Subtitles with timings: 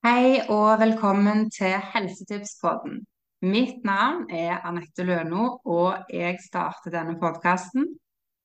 [0.00, 3.02] Hei og velkommen til Helsetipspodden.
[3.44, 7.84] Mitt navn er Anette Løno, og jeg starter denne podkasten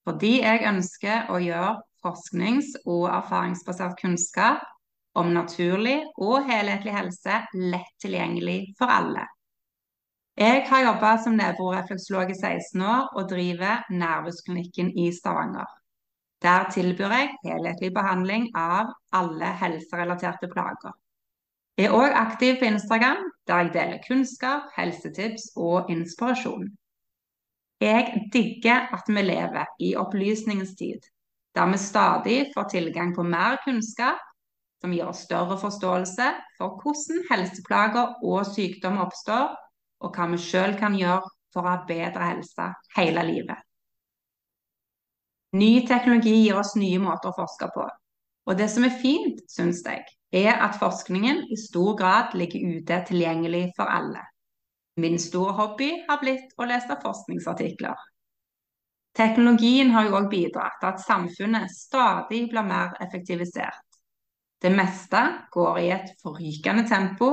[0.04, 1.70] fordi jeg ønsker å gjøre
[2.04, 4.66] forsknings- og erfaringsbasert kunnskap
[5.16, 9.24] om naturlig og helhetlig helse lett tilgjengelig for alle.
[10.36, 15.72] Jeg har jobba som nevrorefleksolog i 16 år og driver Nervusklinikken i Stavanger.
[16.44, 21.00] Der tilbyr jeg helhetlig behandling av alle helserelaterte plager.
[21.78, 26.70] Jeg er òg aktiv på Instagram, der jeg deler kunnskap, helsetips og inspirasjon.
[27.84, 31.04] Jeg digger at vi lever i opplysningens tid,
[31.56, 34.24] der vi stadig får tilgang på mer kunnskap
[34.82, 39.52] som gir oss større forståelse for hvordan helseplager og sykdom oppstår,
[40.00, 43.60] og hva vi sjøl kan gjøre for å ha bedre helse hele livet.
[45.56, 47.86] Ny teknologi gir oss nye måter å forske på.
[48.46, 50.04] Og det som er fint, syns jeg,
[50.36, 54.24] er at forskningen i stor grad ligger ute tilgjengelig for alle.
[55.00, 57.96] Min store hobby har blitt å lese forskningsartikler.
[59.16, 63.84] Teknologien har jo òg bidratt til at samfunnet stadig blir mer effektivisert.
[64.62, 67.32] Det meste går i et forrykende tempo,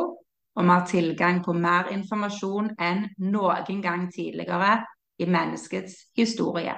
[0.54, 4.76] og vi har tilgang på mer informasjon enn noen gang tidligere
[5.18, 6.74] i menneskets historie.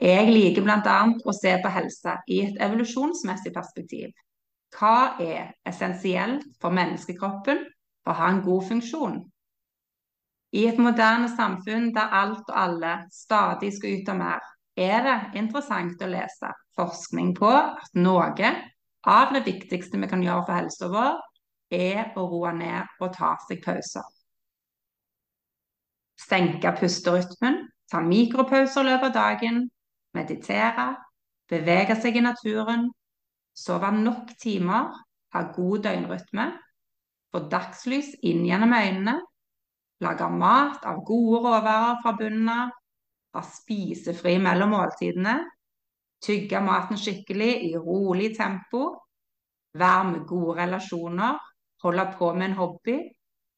[0.00, 0.98] Jeg liker bl.a.
[1.28, 4.12] å se på helse i et evolusjonsmessig perspektiv.
[4.76, 7.64] Hva er essensielt for menneskekroppen
[8.04, 9.18] for å ha en god funksjon?
[10.52, 15.16] I et moderne samfunn der alt og alle stadig skal ut av mer, er det
[15.38, 18.30] interessant å lese forskning på at noe
[19.10, 21.18] av det viktigste vi kan gjøre for helsa vår,
[21.70, 24.06] er å roe ned og ta seg pauser.
[26.20, 29.62] Senke pusterytmen, ta mikropauser i løpet av dagen,
[30.14, 30.88] meditere,
[31.50, 32.88] bevege seg i naturen,
[33.56, 34.90] sove nok timer,
[35.34, 36.46] ha god døgnrytme,
[37.30, 39.16] få dagslys inn gjennom øynene,
[40.02, 42.72] lage mat av gode råvarer fra bunnen av,
[43.36, 45.36] ha spisefri mellom måltidene,
[46.24, 48.96] tygge maten skikkelig i rolig tempo,
[49.78, 51.38] være med gode relasjoner,
[51.84, 52.96] holde på med en hobby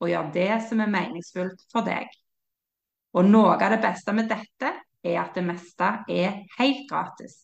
[0.02, 2.10] og gjøre det som er meningsfullt for deg.
[3.16, 4.72] Og noe av det beste med dette
[5.02, 7.36] er at det meste er helt gratis.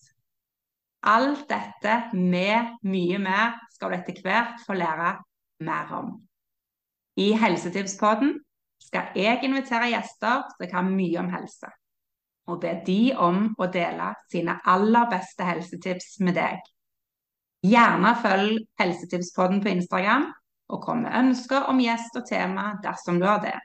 [1.07, 5.13] Alt dette med mye mer skal du etter hvert få lære
[5.63, 6.15] mer om.
[7.19, 8.35] I Helsetipspodden
[8.83, 11.71] skal jeg invitere gjester som kan mye om helse,
[12.51, 16.59] og be de om å dele sine aller beste helsetips med deg.
[17.67, 20.29] Gjerne følg Helsetipspodden på Instagram,
[20.69, 23.57] og kom med ønsker om gjest og tema dersom du har det.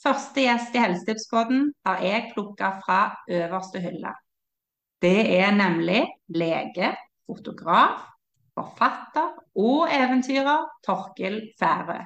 [0.00, 3.00] Første gjest i Helsetipspodden har jeg plukka fra
[3.32, 4.12] øverste hylle.
[5.02, 6.02] Det er nemlig
[6.32, 6.94] lege,
[7.28, 8.04] fotograf,
[8.56, 11.98] forfatter og eventyrer Torkil Færø.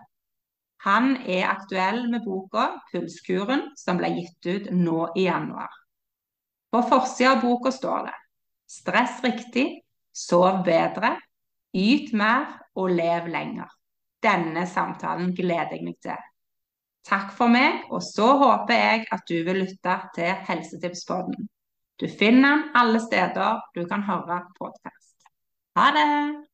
[0.84, 5.70] Han er aktuell med boka 'Pulskuren', som ble gitt ut nå i januar.
[6.72, 8.16] På forsida av boka står det
[8.66, 11.16] 'Stress riktig, sov bedre,
[11.74, 13.70] yt mer og lev lenger'.
[14.22, 16.18] Denne samtalen gleder jeg meg til.
[17.06, 21.48] Takk for meg, og så håper jeg at du vil lytte til Helsetipspodden.
[22.00, 25.28] Du finner den alle steder du kan høre podkast.
[25.76, 26.49] Ha det!